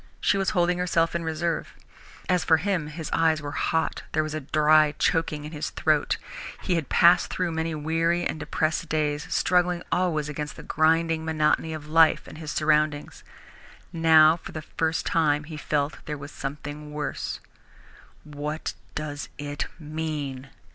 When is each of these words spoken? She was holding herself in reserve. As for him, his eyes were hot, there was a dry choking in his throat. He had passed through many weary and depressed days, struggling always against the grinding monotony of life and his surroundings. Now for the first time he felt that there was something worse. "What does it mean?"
She 0.19 0.35
was 0.39 0.49
holding 0.57 0.79
herself 0.79 1.13
in 1.13 1.23
reserve. 1.23 1.75
As 2.27 2.43
for 2.43 2.57
him, 2.57 2.87
his 2.87 3.11
eyes 3.13 3.39
were 3.39 3.51
hot, 3.51 4.01
there 4.13 4.23
was 4.23 4.33
a 4.33 4.39
dry 4.41 4.95
choking 4.97 5.45
in 5.45 5.51
his 5.51 5.69
throat. 5.69 6.17
He 6.63 6.73
had 6.73 6.89
passed 6.89 7.29
through 7.31 7.51
many 7.51 7.75
weary 7.75 8.25
and 8.25 8.39
depressed 8.39 8.89
days, 8.89 9.31
struggling 9.31 9.83
always 9.91 10.27
against 10.27 10.55
the 10.55 10.63
grinding 10.63 11.23
monotony 11.23 11.71
of 11.71 11.85
life 11.87 12.25
and 12.27 12.39
his 12.39 12.49
surroundings. 12.51 13.23
Now 13.93 14.37
for 14.37 14.53
the 14.53 14.63
first 14.63 15.05
time 15.05 15.43
he 15.43 15.55
felt 15.55 15.91
that 15.93 16.05
there 16.07 16.17
was 16.17 16.31
something 16.31 16.91
worse. 16.91 17.39
"What 18.23 18.73
does 18.95 19.29
it 19.37 19.67
mean?" 19.77 20.49